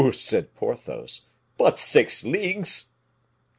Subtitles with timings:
[0.13, 1.27] said Porthos;
[1.59, 2.85] "but six leagues."